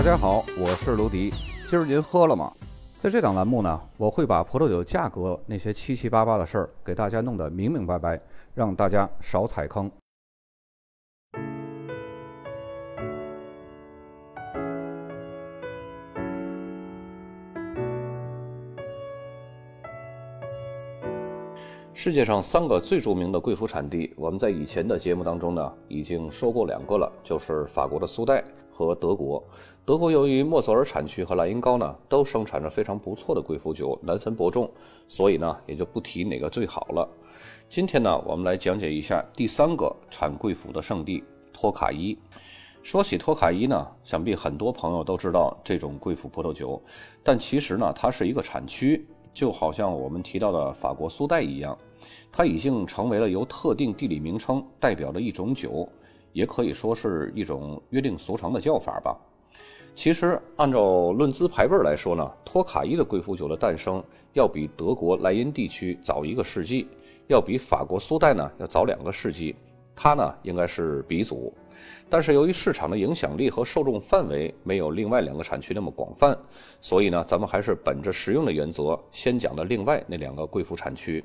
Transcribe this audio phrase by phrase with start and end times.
[0.00, 1.28] 大家好，我是卢迪。
[1.68, 2.50] 今儿您喝了吗？
[2.96, 8.18] 在这档栏目呢，我会把葡萄酒价格那些七七八八的事儿给大家弄得明明白白，
[8.54, 9.90] 让大家少踩坑。
[21.92, 28.42] 世界上三个最著名的贵腐产地，我们在以前的节目当中呢已经说过两个了，就是法国的苏代
[28.86, 29.42] 和德国。
[29.84, 34.70] 德国由于莫泽尔产区和莱茵高呢都生产着非常不错的贵腐酒，难分伯仲，
[35.08, 37.08] 所以呢也就不提哪个最好了。
[37.68, 41.22] 今天呢，我们来讲解一下第三个产贵腐的圣地
[41.52, 42.16] 托卡伊。
[42.82, 46.80] 说起托卡伊呢，想必很多朋友都知道这种贵腐葡萄酒，
[47.22, 51.76] 但其实呢，它是一个产区，就好像我们提到的法国苏代一样。
[52.32, 55.86] 它已经成为了由特定地理名称代表的一种酒，
[56.32, 59.16] 也可以说是一种约定俗成的叫法吧。
[59.94, 66.86] 其实，按照论资排辈来说呢，托卡伊的贵腐酒的诞生要比德国莱茵地区早一个世纪，
[67.26, 69.54] 要比法国苏代呢要早两个世纪。
[69.96, 71.52] 它呢应该是鼻祖，
[72.08, 76.38] 但是由于市场的影响力和受众范围没有另外两个产区那么广泛，
[76.80, 81.22] 所以呢，咱们还是本着实用的原则，先讲的另外那两个贵腐产区。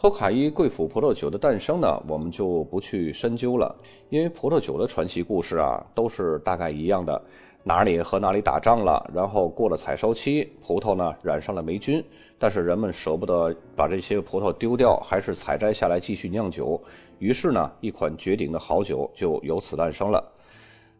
[0.00, 3.74] 托卡伊贵腐葡萄酒的诞生呢，我们就不去深究了，
[4.10, 7.20] 因为葡萄酒的传奇故事啊，都是大概一样的，
[7.64, 12.00] 哪里和哪里打仗了，然后过了采收期，葡萄呢染上了霉菌，
[12.38, 16.80] 但是人们舍不得把这些葡萄丢掉，还是采摘下来继续酿酒，
[17.18, 20.22] 于是呢，一款绝顶的好酒就由此诞生了。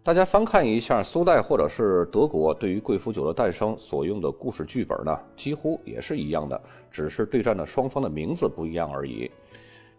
[0.08, 6.58] 大家翻看一下苏代或者是德国对于贵腐酒的诞生所用的故事剧本呢，几乎也是一样的，
[6.90, 9.30] 只是对战的双方的名字不一样而已。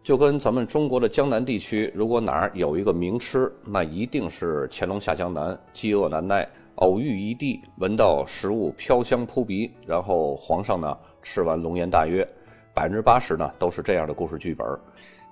[0.02, 12.28] 就跟咱们中国的江南地区，如果哪儿有一个名吃，那一定是乾隆下江南，饥饿难耐，偶遇一地，闻到食物飘香扑鼻，然后皇上呢吃完龙颜大悦，
[12.74, 14.68] 百分之八十呢都是这样的故事剧本。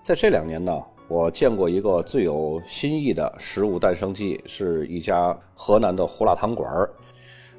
[0.02, 0.72] 在这两年呢。
[1.10, 6.90] 我见过一个最有新意的食物诞生记，是一家河南的胡辣汤馆儿。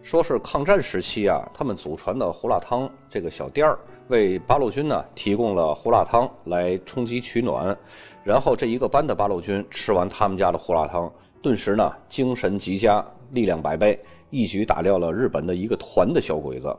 [0.03, 7.75] 说是抗战时期啊，他们祖传的胡辣汤这个小店儿，为八路军呢提供了胡辣汤来充饥取暖。
[8.23, 11.11] 然后这一个班的八路军吃完他们家的胡辣汤，
[11.41, 13.99] 顿时呢精神极佳，力量百倍，
[14.29, 16.77] 一举打掉了日本的一个团的小鬼子。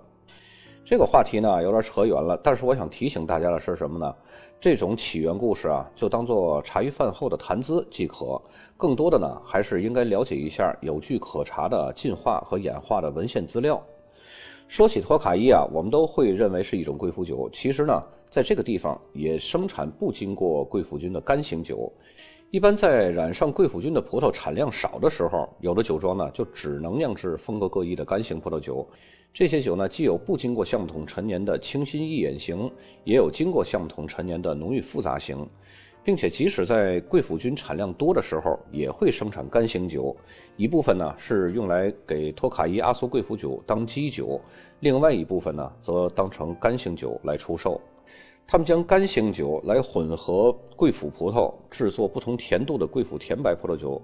[0.89, 4.11] 这个话题呢有点扯远了，但是我想提醒大家的是什么呢？
[4.59, 8.41] 这种起源故事啊，就当做茶余饭后的谈资即可。
[8.75, 13.79] 更多的呢，还是应该了解一下有据可查的进化和演化的文献资料。
[14.67, 21.93] 说起托卡伊啊，我们都会认为是一种贵腐酒，其实呢，在这个地方也生产不经过贵腐菌的干型酒。
[22.49, 28.83] 一般在染上贵腐菌的葡萄产量少的时候，有的酒庄呢就只能酿制风格各异的干型葡萄酒。
[29.31, 32.69] 这些酒呢，既有不经过橡木桶陈年的清新易饮型，
[33.03, 35.47] 也有经过橡木桶陈年的浓郁复杂型，
[36.03, 40.15] 并且即使在贵腐菌产量多的时候，也会生产干型酒。
[40.57, 44.41] 一部分呢是用来给托卡伊阿苏贵腐酒当基酒，
[44.81, 47.79] 另外一部分呢则当成干型酒来出售。
[48.45, 54.01] 他们将干型酒来混合贵腐葡萄，制作不同甜度的贵腐甜白葡萄酒。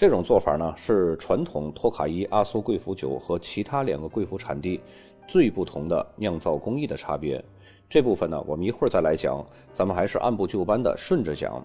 [0.00, 4.80] 这种做法呢，是传统托卡伊阿苏贵腐酒和其他两个贵腐产地
[5.28, 7.44] 最不同的酿造工艺的差别。
[7.86, 9.46] 这部分呢，我们一会儿再来讲。
[9.74, 11.62] 咱们还是按部就班的顺着讲。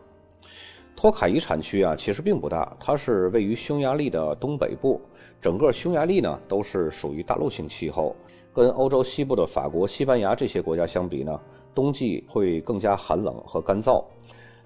[0.98, 5.00] 托卡伊产区啊，其实并不大，它是位于匈牙利的东北部。
[5.42, 8.14] 整个匈牙利呢，都是属于大陆性气候，
[8.54, 11.40] 跟欧洲西部的法国、西班牙这些国家相比呢。
[11.74, 14.04] 冬季会更加寒冷和干燥，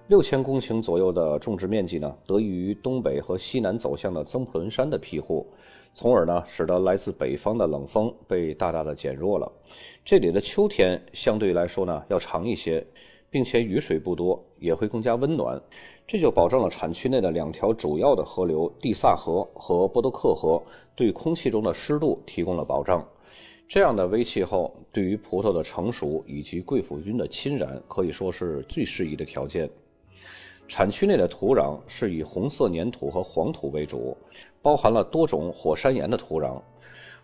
[0.10, 5.46] 六千公顷左右的种植面积呢，得益于东北和西南走向的曾普伦山的庇护，
[5.94, 9.52] 从而呢，使得来自北方的冷风被大大的减弱了。
[10.04, 12.84] 这里的秋天相对来说呢要长一些，
[13.30, 15.62] 并且雨水不多，也会更加温暖，
[16.08, 20.60] 这就保证了产区内的两条主要的河流蒂萨河和波多克河
[20.96, 23.08] 对空气中的湿度提供了保障。
[23.68, 29.70] 这样的微气候对于葡萄的成熟以及贵腐菌的侵染，可以说是最适宜的条件。
[30.70, 34.16] 产区内的土壤是以红色粘土和黄土为主，
[34.62, 36.62] 包含了多种火山岩的土壤。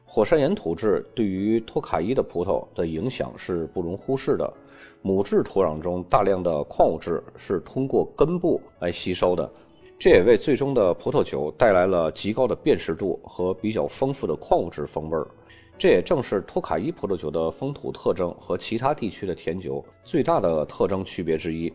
[0.04, 4.52] 火山岩土质对于托卡伊的葡萄的影响是不容忽视的。
[5.04, 9.48] 母质土壤中大量的矿物质是通过根部来吸收的，
[10.00, 15.28] 这也为最终的葡萄酒带来了极高的辨识度和比较丰富的矿物质风味儿。
[15.78, 21.72] 这也正是托卡伊葡萄酒的风土特征和其他地区的甜酒最大的特征区别之一。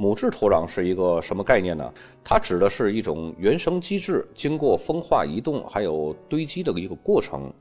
[0.00, 1.92] 母质土壤是一个什么概念呢？
[2.24, 7.52] 它指的是一种原生机制经过风化、移动还有堆积的一个过程，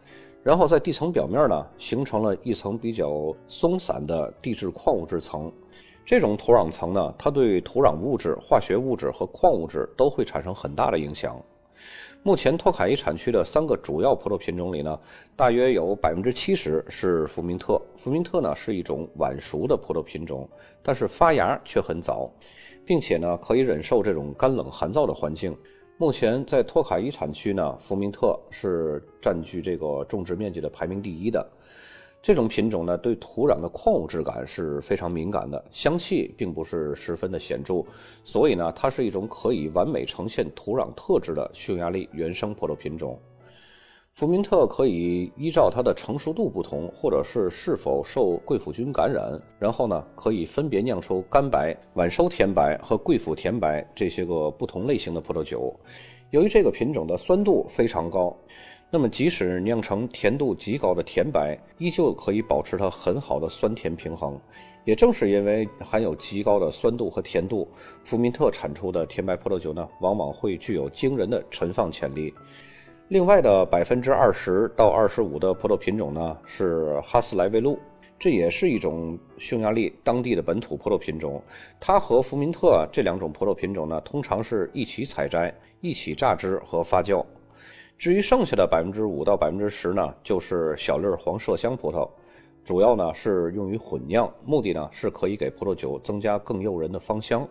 [0.42, 5.52] 然后在地层表面呢形成了一层比较松散的地质矿物质层。
[6.06, 11.38] 这种土壤层呢，它对土壤物质、化学物质和矿物质都会产生很大的影响。
[12.22, 15.00] 目前托卡伊产区的三个主要葡萄品种里呢，
[15.38, 17.82] 大约有百分之七十是福明特。
[17.96, 20.48] 福明特呢是一种晚熟的葡萄品种，
[20.84, 22.30] 但是发芽却很早，
[22.86, 25.56] 并且呢可以忍受这种干冷寒燥的环境。
[25.98, 31.50] 目前在托卡伊产区呢，福明特是占据这个种植面积的排名第一的。
[32.22, 37.82] 这种品种呢，对土壤的矿物质感是非常敏感的，香气并不是十分的显著，
[38.26, 43.18] 所以呢，它是一种可以完美呈现土壤特质的匈牙利原生葡萄品种。
[44.12, 55.74] 福明特可以依照它的成熟度不同，或者是是否受贵腐菌感染，然后呢，可以分别酿出干白、晚收甜白和贵腐甜白这些个不同类型的葡萄酒。
[56.32, 58.36] 由于这个品种的酸度非常高。
[58.92, 64.40] 那么，即使酿成甜度极高的甜白，依旧可以保持它很好的酸甜平衡。
[64.84, 67.68] 也正是因为含有极高的酸度和甜度，
[68.04, 72.34] 福明特产出的甜白葡萄酒呢，往往会具有惊人的陈放潜力。
[73.10, 77.78] 另外的百分之二十到二十五的葡萄品种呢，是哈斯莱维路，
[78.18, 81.40] 这也是一种匈牙利当地的本土葡萄品种。
[81.80, 87.24] 它和福明特这两种葡萄品种呢，通常是一起采摘、一起榨汁和发酵。
[88.00, 92.10] 至于剩下的百分之五到百分之十呢，就是小粒黄麝香葡萄，
[92.64, 97.46] 主要呢是用于混酿，目的呢是可以给葡萄酒增加更诱人的芳香。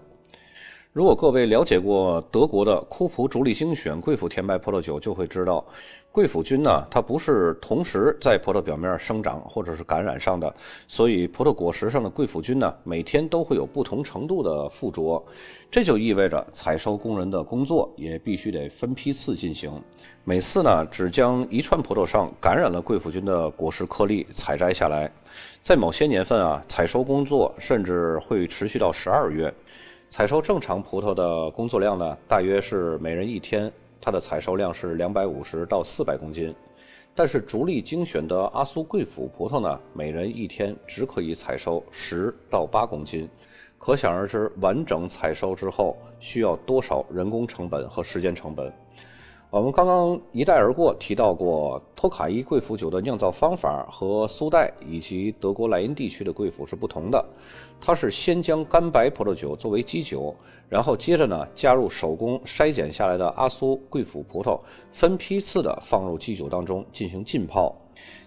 [0.99, 5.65] 如果各位了解过德国的库普主力精选贵腐甜白葡萄酒，就会知道，
[6.11, 10.53] 贵腐菌呢，它不是同时在葡萄表面生长或者是感染上的，
[10.89, 15.25] 所以葡萄果实上的贵腐菌呢，每天都会有不同程度的附着，
[15.71, 19.71] 这就意味着采收工人的工作也必须得分批次进行，
[20.25, 25.09] 每次呢，只将一串葡萄上感染了贵腐菌的果实颗粒采摘下来，
[25.63, 29.55] 在某些年份啊，采收工作甚至会持续到十二月。
[30.09, 33.71] 采收正常葡萄的工作量呢，大约是每人一天，
[34.01, 36.55] 它的采收量是两百五十到四百公斤。
[37.15, 43.29] 但是逐利精选的阿苏贵腐葡萄呢，每人一天只可以采收十到八公斤。
[43.77, 48.73] 可想而知，完整采收之后需要多少人工成本和时间成本。
[49.51, 57.25] 我们刚刚一带而过提到过，托卡伊贵腐酒的酿造方法和苏代以及德国莱茵地区的贵腐是不同的。
[57.81, 60.37] 它是先将干白葡萄酒作为基酒，
[60.69, 64.61] 然后接着呢加入手工筛拣下来的阿苏贵腐葡萄，
[64.91, 67.75] 分批次的放入基酒当中进行浸泡。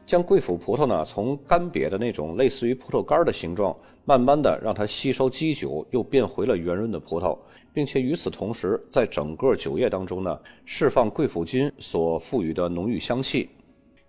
[0.06, 7.38] 将贵腐葡萄呢，从干瘪的那种类似于葡萄干的形状，慢慢的让它吸收基酒，又变回了圆润的葡萄，
[7.74, 13.50] 并且与此同时，在整个酒液当中呢，释放贵腐菌所赋予的浓郁香气。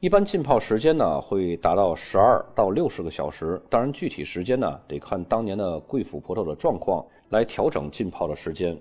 [0.00, 3.62] 一般浸泡时间呢，会达到十二到六十个小时。
[3.70, 8.76] 当然，具体时间呢，得看当年的贵腐葡萄的状况来调整浸泡的时间。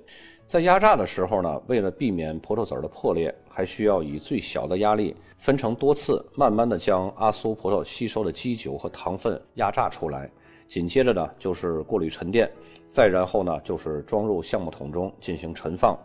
[0.52, 10.30] 在压榨的时候呢，为了避免葡萄籽的破裂，还需要以最小的压力分成多次，慢慢的将阿苏葡萄吸收的基酒和糖分压榨出来。
[10.68, 12.52] 紧接着呢，就是过滤沉淀，
[12.90, 15.98] 再然后呢，就是装入橡木桶中进行陈放。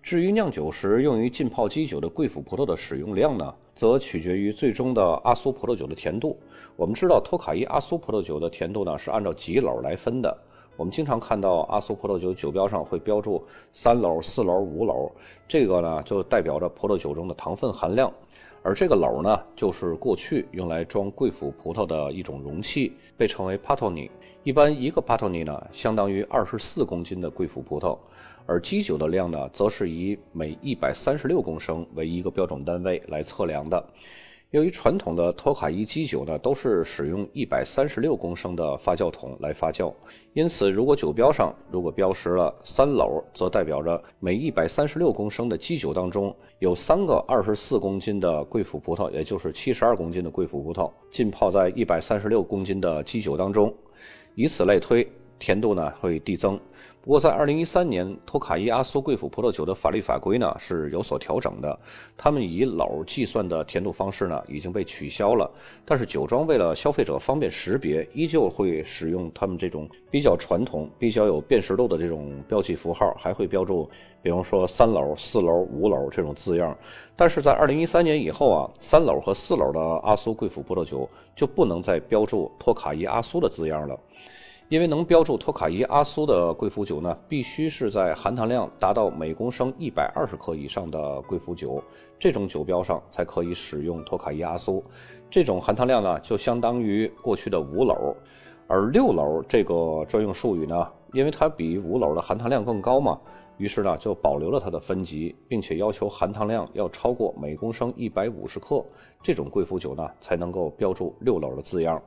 [0.00, 6.38] 至于酿酒时用于浸泡基酒的贵腐葡萄的使用量呢，则取决于最终的阿苏葡萄酒的甜度。
[6.76, 10.38] 我们知道托卡伊阿苏葡萄酒的甜度呢，是按照几篓来分的。
[10.76, 15.10] 我们经常看到阿苏葡萄酒酒标上会标注三楼、四楼、五楼，
[15.46, 18.12] 这个呢就代表着葡萄酒中的糖分含量。
[18.62, 24.10] 而这个篓呢，就是过去用来装贵腐葡萄的一种容器，被称为 patoni。
[24.42, 27.98] 一般一个 patoni 呢，相当于二十四公斤的贵腐葡萄，
[28.46, 33.84] 而基酒的量呢，则是以每一百三十六公升为一个标准单位来测量的。
[34.54, 39.92] 由于传统的托卡伊基酒呢，都是使用一百三十六公升的发酵桶来发酵，
[40.32, 53.74] 因此如果酒标上如果标识了三篓，则代表着每一百三十六公升的基酒当中有三个二十四公斤的贵腐葡萄，也就是七十二公斤的贵腐葡萄浸泡在一百三十六公斤的基酒当中，
[54.36, 55.04] 以此类推。
[55.36, 56.58] 甜度呢会递增，
[57.04, 61.78] 不过在二零一三年，托卡伊阿苏贵腐葡萄酒的法律法规呢是有所调整的，
[62.16, 65.50] 他们以篓计算的甜度方式呢已经被取消了。
[65.84, 73.86] 但是酒庄为了消费者方便识别，依旧会使用他们这种比较传统、比较有辨识度的这种标记符号，还会标注，
[74.22, 76.74] 比方说三篓、四篓、五篓这种字样。
[77.14, 81.06] 但是在二零一三年以后啊，三篓和四篓的阿苏贵腐葡萄酒
[81.36, 83.94] 就不能再标注托卡伊阿苏的字样了。
[84.70, 91.82] 因为能标注托卡伊阿苏的贵腐酒呢，必须是在含糖量达到每公升一百二十克以上的贵腐酒，
[92.18, 94.82] 这种酒标上才可以使用托卡伊阿苏。
[95.30, 98.14] 这种含糖量呢，就相当于过去的五篓，
[98.66, 103.20] 而六篓这个专用术语呢，因为它比五篓的含糖量更高嘛，
[103.58, 108.82] 于是呢就保留了它的分级，并且要求含糖量要超过每公升一百五十克，
[109.22, 112.02] 这种贵腐酒呢才能够标注六篓的字样。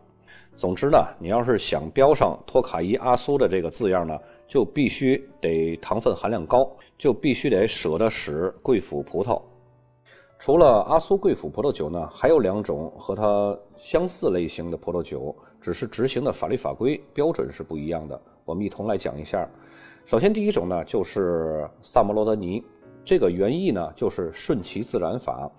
[0.56, 4.18] 总之呢，你要是想标上托卡伊阿苏的这个字样呢，
[4.48, 9.42] 就必须得糖分含量高，就必须得舍得使贵腐葡萄。
[10.40, 18.20] 除了阿苏贵腐葡萄酒呢，还有两种和它相似类型的葡萄酒，只是执行的法律法规标准是不一样的。
[18.46, 19.50] 我们一同来讲一下。
[20.06, 22.64] 首先，第一种呢就是萨摩罗德尼，
[23.04, 25.52] 这个原意呢就是顺其自然法。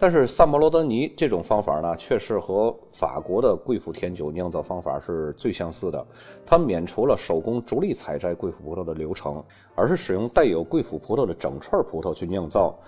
[0.00, 6.06] 但是萨摩罗德尼这种方法呢，却是和法国的贵腐甜酒酿造方法是最相似的。
[6.46, 9.42] 它免除了手工逐粒采摘贵腐葡萄的流程，
[9.74, 12.78] 而是使用带有贵腐葡萄的整串葡萄去酿造。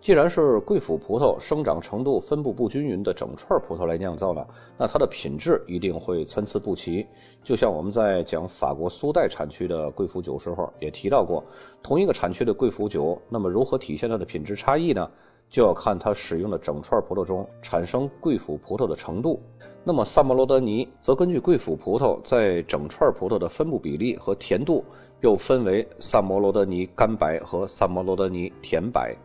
[0.00, 4.44] 既然是贵腐葡萄生长程度分布不均匀的整串葡萄来酿造呢，
[4.76, 7.06] 那它的品质一定会参差不齐。
[7.44, 11.44] 就像我们在讲法国苏代产区的贵腐酒时候也提到过，
[11.82, 15.08] 同一个产区的贵腐酒，那么如何体现它的品质差异呢？
[15.48, 19.40] 就要看它使用的整串葡萄中产生贵腐葡萄的程度。
[19.84, 24.84] 那么萨摩罗德尼则根据贵腐葡萄在整串葡萄的分布比例和甜度，
[25.20, 29.16] 又分为萨摩罗德尼干白和萨摩罗德尼甜白。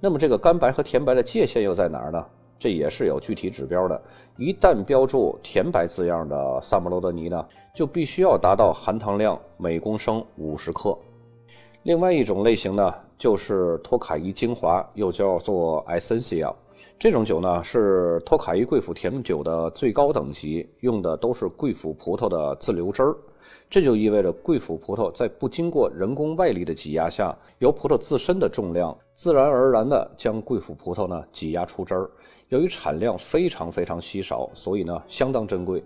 [0.00, 2.24] 那么这个干白和甜白的界限又在哪儿呢？
[2.58, 4.02] 这也是有具体指标的。
[4.36, 10.98] 一旦标注甜白字样的萨摩罗德尼呢，就必须要达到含糖量每公升五十克。
[11.88, 16.54] 另外一种类型呢，就是托卡伊精华，又叫做 essencial。
[16.98, 23.16] 这种酒呢是托卡伊贵腐甜酒的最高等级，用的都是贵腐葡萄的自流汁儿。
[23.70, 32.10] 这就意味着贵腐葡萄在不经过人工外力的挤压下，由葡萄自身的重量自然而然地将贵腐葡萄呢挤压出汁儿。
[32.50, 35.82] 由于产量非常非常稀少，所以呢相当珍贵。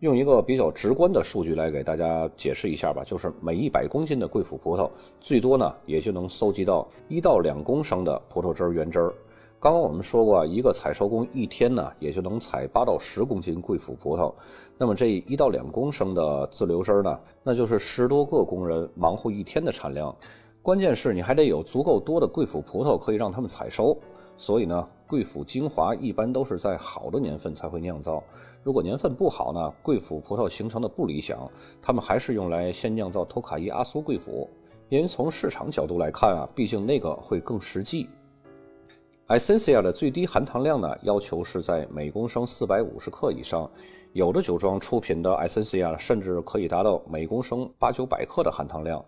[0.00, 9.14] 用一个比较直观的数据来给大家解释一下吧，就是每一百公斤的贵腐葡萄，最多呢也就能搜集到一到两公升的葡萄汁儿原汁儿。
[9.58, 14.30] 刚刚我们说过，一个采收工一天呢也就能采八到十公斤贵腐葡萄，
[14.76, 20.14] 那么这一到两公升的自流汁儿呢，那就是十多个工人忙活一天的产量。
[20.60, 23.96] 关键是你还得有足够多的贵腐葡萄可以让他们采收。
[24.38, 28.22] 所以呢，贵腐精华一般都是在好的年份才会酿造。
[28.62, 31.50] 如果年份不好呢，贵腐葡萄形成的不理想，
[31.80, 34.48] 他们还是用来先酿造托卡伊阿苏贵腐。
[34.88, 38.08] 因为从市场角度来看啊，毕竟那个会更实际。
[39.28, 43.68] Essencia 的最低含糖量呢，要求是在每公升四百五十克以上。
[44.12, 49.04] 有的酒庄出品的 Essencia 甚至可以达到每公升八九百克的含糖量。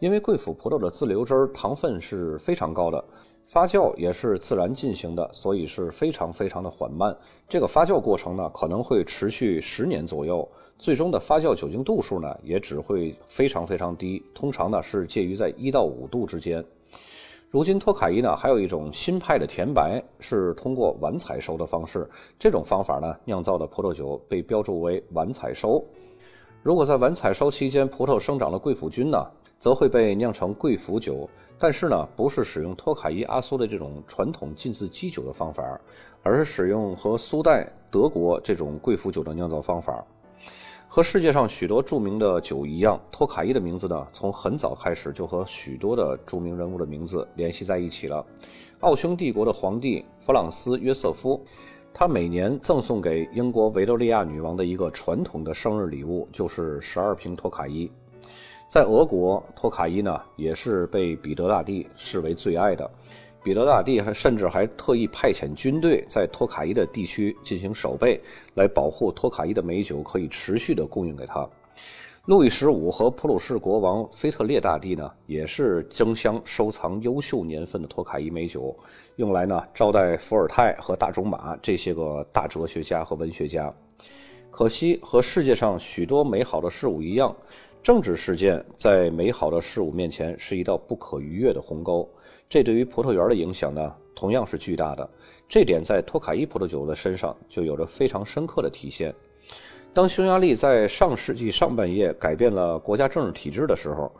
[0.00, 3.02] 因为贵腐葡萄的自流汁糖分是非常高的。
[3.46, 7.16] 发酵也是自然进行的，所以是非常非常的缓慢。
[7.48, 10.48] 这个发酵过程呢，可能会持续十年左右，
[10.78, 16.64] 最终的发酵酒精度数呢，也只会非常非常低，通常呢是介于在一到五度之间。
[17.50, 25.84] 如今托卡伊呢，还有一种新派的甜白，是通过晚采收的方式，这种方法呢，酿造的葡萄酒被标注为晚采收。
[26.62, 29.24] 如果在晚采收期间，葡萄生长了贵腐菌呢？
[29.64, 31.26] 则会被酿成贵腐酒，
[31.58, 35.80] 但是呢，不是使用托卡伊阿苏的这种传统浸渍基酒的方法，
[36.22, 40.04] 而是使用和苏代、德国这种贵腐酒的酿造方法。
[40.86, 48.22] 和世界上许多著名的酒一样，托卡伊的名字呢，从很早开始就和许多的著名人物的名字联系在一起了。
[48.80, 51.42] 奥匈帝国的皇帝弗朗斯约瑟夫，
[51.90, 57.90] 他每年赠送给英国维多利亚女王的一个传统的生日礼物，就是十二瓶托卡伊。
[58.66, 62.90] 在俄国，托卡伊呢也是被彼得大帝视为最爱的。
[63.42, 68.18] 彼得大帝还甚至还特意派遣军队在托卡伊的地区进行守备，
[68.54, 71.46] 来保护托卡伊的美酒可以持续的供应给他。
[72.24, 78.74] 路易十五和普鲁士国王腓特烈大帝呢，也是争相收藏优秀年份的托卡伊美酒，
[79.16, 83.70] 用来呢招待伏尔泰和大仲马这些个大哲学家和文学家。
[84.50, 87.36] 可惜和世界上许多美好的事物一样。
[87.84, 92.08] 政治事件在美好的事物面前是一道不可逾越的鸿沟，
[92.48, 95.06] 这对于葡萄园的影响呢，同样是巨大的。
[95.46, 99.14] 这点在托卡伊葡萄酒的身上就有着非常深刻的体现。
[99.92, 104.10] 当匈牙利在上世纪上半叶改变了国家政治体制的时候，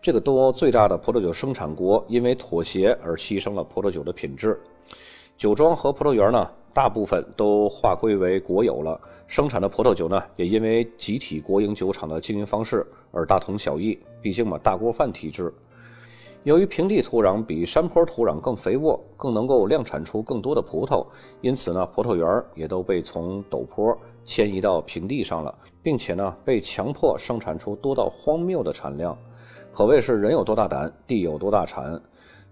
[0.00, 4.60] 这个东欧最大的葡萄酒生产国因为妥协而牺牲了葡萄酒的品质。
[5.38, 13.96] 酒庄和葡萄园呢，大部分都划归为国有了，生产的葡萄酒呢，也因为集体国营酒厂的经营方式而大同小异。
[14.20, 15.54] 毕竟嘛，大锅饭体制。
[16.42, 21.06] 由于平地土壤比山坡土壤更肥沃，更能够量产出更多的葡萄，
[21.40, 29.16] 因此呢，葡萄园也都被从陡坡迁移到平地上了，并且呢，被强迫生产出多到荒谬的产量，
[29.70, 32.02] 可谓是人有多大胆，地有多大产。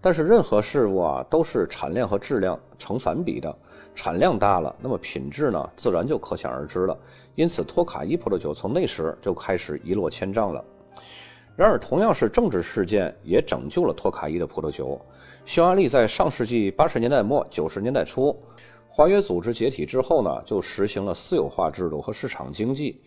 [0.07, 3.53] 但是任何事物啊，都是产量和质量成反比的。
[3.93, 6.97] 产量大了，那么品质呢，自然就可想而知了。
[7.35, 10.65] 因此，托卡伊葡萄酒从那时就开始一落千丈了。
[11.57, 14.97] 然而，同样是政治事件，也拯救了托卡伊的葡萄酒。
[15.45, 18.39] 匈牙利在上世纪八十年代末九十年代初，
[18.87, 23.03] 华约组织解体之后呢，就实行了私有化制度和市场经济。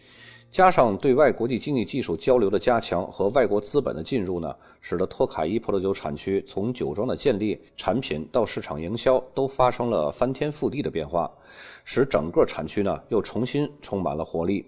[0.51, 11.29] 加上对外国际经济技术交流的加强和外国资本的进入呢，使得托卡伊葡萄酒产区从酒庄的建立、产品到市场营销都发生了翻天覆地的变化，
[11.83, 14.65] 使整个产区呢又重新充满了活力。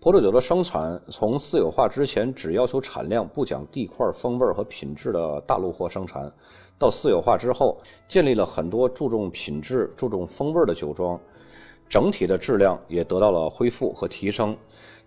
[0.00, 6.30] 葡萄酒的生产从私有化之前只要求产量不讲地块、风味和品质的大陆货生产，
[6.76, 11.16] 到私有化之后，建立了很多注重品质、注重风味的酒庄，
[11.88, 14.56] 整体的质量也得到了恢复和提升。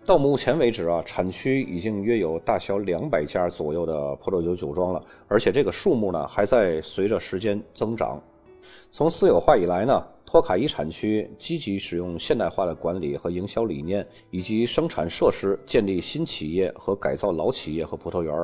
[0.06, 8.22] 到目前为止啊，产区已经约有大小两百家左右的葡萄酒酒庄了，而且这个数目呢还在随着时间增长。
[8.92, 18.34] 从私有化以来呢，托卡伊产区积极使用现代化的管理和营销理念，以及生产设施，建立新企业和改造老企业和葡萄园，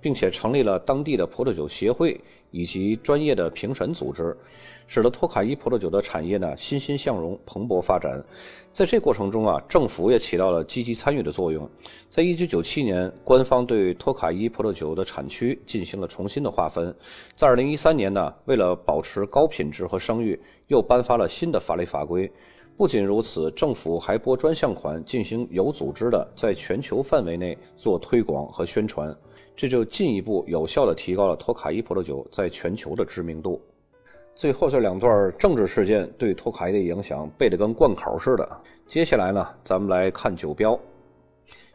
[0.00, 2.18] 并且成立了当地的葡萄酒协会
[2.52, 4.34] 以及专业的评审组织。
[4.86, 8.22] 使得托卡伊葡萄酒的产业呢欣欣向荣、蓬勃发展。
[8.70, 11.66] 在这过程中啊，政府也起到了积极参与的作用。
[12.10, 16.94] 在一九九七年，官方对托卡伊葡萄酒的产区进行了重新的划分。
[17.34, 22.30] 在二零一三年呢，为了保持高品质和声誉，又颁发了新的法律法规。
[22.76, 29.16] 不仅如此，政府还拨专项款进行有组织的在全球范围内做推广和宣传，
[29.54, 33.62] 这就进一步有效地提高了托卡伊葡萄酒在全球的知名度。
[34.34, 38.60] 最后这两段政治事件对托卡伊的影响背得跟贯口似的。
[38.88, 40.76] 接下来呢，咱们来看酒标。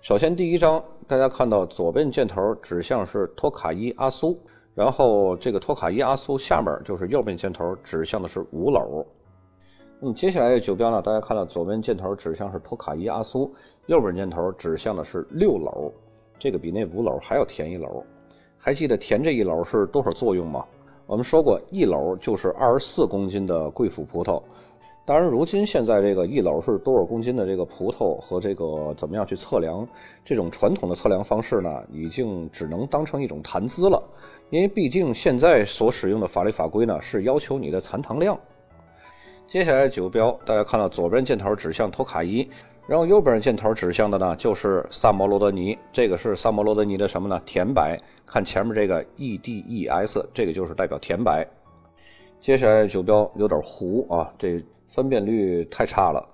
[0.02, 4.38] 首先第一张，大家看到左边箭头指向是托卡伊阿苏，
[4.76, 9.06] 然后这个托卡伊阿苏下面就是右边箭头指向的是五楼。
[10.00, 13.54] 那么接下来的酒标呢，大家看到左边箭头指向是托卡伊阿苏，
[13.88, 15.92] 右边箭头指向的是六楼，
[16.38, 18.02] 这个比那五楼还要甜一篓。
[18.58, 20.66] 还记得甜这一篓是多少作用吗？
[21.06, 24.42] 我们说过，一篓就是二十四公斤的贵腐葡萄。
[25.10, 29.88] 当然，如今现在这个一篓是多少公斤的这个葡萄和这个怎么样去测量，
[30.24, 34.00] 这种传统的测量方式呢，已经只能当成一种谈资了。
[34.52, 38.40] 因为毕竟现在所使用的法律法规呢，是要求你的残糖量。
[39.48, 42.48] 接下来酒标，大家看到左边箭头指向托卡伊。
[42.86, 45.76] 然后右边箭头指向的呢，就是萨摩罗德尼。
[45.92, 47.42] 这个是萨摩罗德尼的什么呢？
[47.48, 48.00] 甜白。
[48.28, 51.48] 看前面这个 E D E S，这个就是代表甜白。
[52.40, 56.28] 接下来酒标有点糊啊，这分辨率太差了。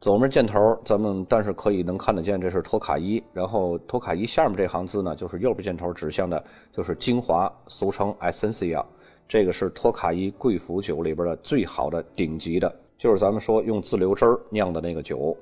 [0.00, 3.22] 左面箭头咱们但是可以能看得见，这是托卡伊。
[3.32, 8.84] 然后托卡伊下面这行字呢，就是右边箭头指向的，就是精华，俗称 Essencia。
[9.28, 15.36] 这个是托卡伊贵腐酒里边的最好的顶级的，就是咱们说用自流汁儿酿的那个酒。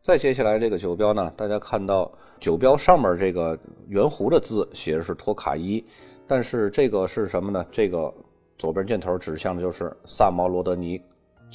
[0.00, 3.58] 再接下来这个酒标呢，大家看到酒标上面这个
[3.88, 5.84] 圆弧的字写的是托卡伊，
[6.28, 7.66] 但是这个是什么呢？
[7.72, 8.14] 这个
[8.56, 11.02] 左边箭头指向的就是萨摩罗德尼，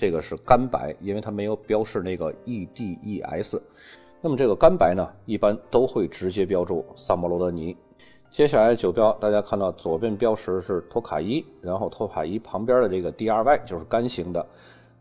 [0.02, 3.62] 这个是干白，因为它没有标示那个 E D E S。
[4.20, 7.78] 那么这个干白呢，一般都会直接标注萨摩罗德尼。
[8.32, 14.44] 接下来酒标，大家看到左边标识是托卡伊，然后托卡伊旁边的这个 D R Y 就是干型的。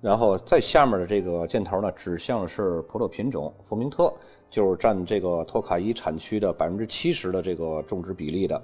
[0.02, 4.12] 然后在下面的这个箭头呢，指向是葡萄品种福明特，
[4.50, 8.62] 就是占这个托卡伊产区的百分之七十的这个种植比例的。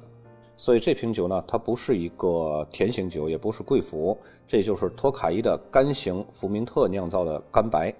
[0.57, 4.17] 所以这瓶酒呢，它不是一个甜型酒，也不是贵腐，
[4.49, 7.95] 这就是托卡伊的干型福明特酿造的干白。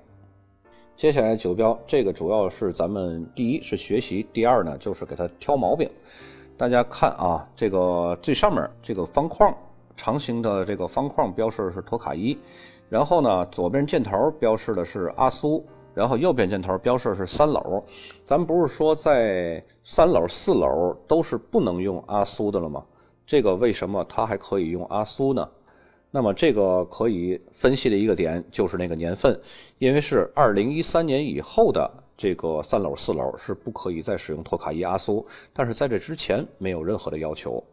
[0.97, 5.87] 接下来酒标，这个主要是咱们第一是学习，第二呢就是给它挑毛病。
[6.57, 9.55] 大家看啊，这个最上面这个方框
[9.95, 12.39] 长形的这个方框标示的是托卡伊。
[12.89, 15.63] 然后呢，左边箭头标示的是阿苏，
[15.97, 17.83] 然后右边箭头标示是三楼。
[18.23, 22.85] 咱不是说在三楼、四楼都是不能用阿苏的了吗？
[23.25, 25.49] 这个为什么它还可以用阿苏呢？
[26.11, 29.41] 那么这个可以分析的一个点就是那个年份，
[29.79, 37.65] 因为是二零一三年以后的这个三楼、四楼是不可以再使用托卡伊阿苏，但是在这之前没有任何的要求。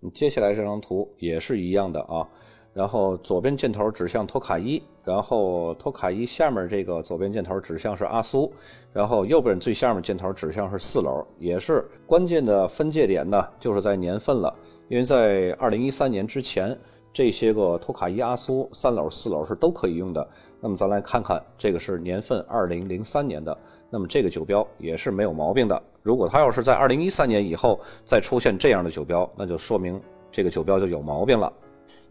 [0.00, 2.26] 你接下来这张图也是一样的啊。
[2.72, 8.50] 然后左边箭头指向托卡伊，然后托卡伊下面这个左边箭头指向是阿苏，
[8.92, 14.54] 然后右边最下面箭头指向是四楼，也是关键的分界点呢，就是在年份了，
[14.88, 16.78] 因为在二零一三年之前，
[17.12, 20.26] 这些个托卡伊、阿苏三楼、四楼是都可以用的。
[20.60, 23.58] 那么咱来看看，这个是年份二零零三年的，
[23.90, 25.82] 那么这个酒标也是没有毛病的。
[26.02, 30.00] 如果它要是在二零一三年以后再出现这样的酒标，那就说明
[30.32, 31.52] 这个酒标就有毛病了。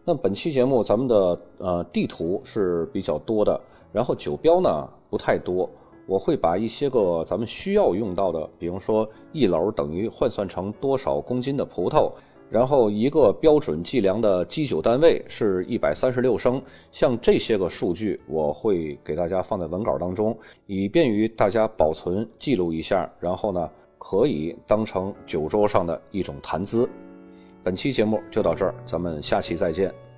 [0.04, 3.60] 那本期节目咱们的呃地图是比较多的，
[3.92, 5.68] 然后酒标呢不太多，
[6.06, 12.10] 我会把一些个咱们需要用到的，比如说一楼等于换算成多少公斤的葡萄，
[12.50, 16.60] 然后一个标准计量的基酒单位是一百三十六升，
[16.90, 20.36] 像这些个数据我会给大家放在文稿当中，
[20.66, 26.88] 以便于大家保存记录一下，然后呢可以当成酒桌上的一种谈资。
[27.62, 30.09] 本期节目就到这儿，咱们下期再见。